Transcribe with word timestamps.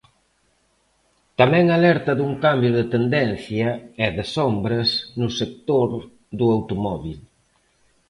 Tamén 1.39 1.65
alerta 1.69 2.11
dun 2.19 2.33
cambio 2.45 2.71
de 2.77 2.83
tendencia 2.95 3.69
e 4.05 4.07
de 4.17 4.23
sombras 4.35 4.89
no 5.19 5.29
sector 5.39 5.89
do 6.37 6.45
automóbil. 6.55 7.17